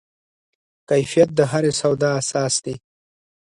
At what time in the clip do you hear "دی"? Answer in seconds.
2.65-2.75